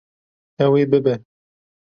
Ew 0.65 0.71
ê 0.81 0.85
bibe. 0.91 1.15